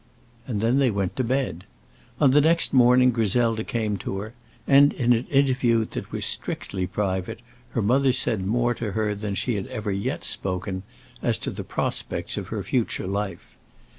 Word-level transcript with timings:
And 0.47 0.61
then 0.61 0.79
they 0.79 0.89
went 0.89 1.15
to 1.17 1.23
bed. 1.23 1.65
On 2.19 2.31
the 2.31 2.41
next 2.41 2.73
morning 2.73 3.11
Griselda 3.11 3.63
came 3.63 3.97
to 3.97 4.17
her, 4.17 4.33
and 4.65 4.93
in 4.93 5.13
an 5.13 5.27
interview 5.27 5.85
that 5.85 6.11
was 6.11 6.25
strictly 6.25 6.87
private, 6.87 7.39
her 7.73 7.83
mother 7.83 8.11
said 8.11 8.43
more 8.43 8.73
to 8.73 8.93
her 8.93 9.13
than 9.13 9.35
she 9.35 9.53
had 9.53 9.67
ever 9.67 9.91
yet 9.91 10.23
spoken, 10.23 10.81
as 11.21 11.37
to 11.37 11.51
the 11.51 11.63
prospects 11.63 12.35
of 12.35 12.47
her 12.47 12.63
future 12.63 13.05
life. 13.05 13.55